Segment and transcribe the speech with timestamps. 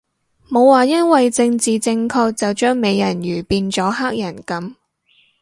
[0.49, 4.73] 冇話因為政治正確就將美人魚變咗黑人噉